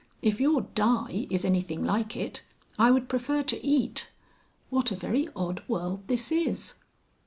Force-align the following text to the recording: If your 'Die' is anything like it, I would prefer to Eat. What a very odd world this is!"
If 0.23 0.41
your 0.41 0.61
'Die' 0.61 1.27
is 1.29 1.45
anything 1.45 1.83
like 1.85 2.17
it, 2.17 2.41
I 2.79 2.89
would 2.89 3.07
prefer 3.07 3.43
to 3.43 3.63
Eat. 3.63 4.09
What 4.71 4.91
a 4.91 4.95
very 4.95 5.27
odd 5.35 5.61
world 5.67 6.07
this 6.07 6.31
is!" 6.31 6.73